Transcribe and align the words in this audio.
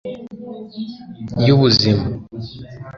y'ubuzima 1.45 2.05